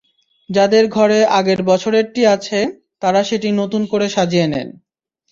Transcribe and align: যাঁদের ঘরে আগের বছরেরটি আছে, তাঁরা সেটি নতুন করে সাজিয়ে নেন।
যাঁদের 0.49 0.85
ঘরে 0.87 1.19
আগের 1.31 1.59
বছরেরটি 1.63 2.21
আছে, 2.27 2.59
তাঁরা 3.01 3.21
সেটি 3.23 3.49
নতুন 3.51 3.81
করে 3.85 4.07
সাজিয়ে 4.09 4.47
নেন। 4.47 4.67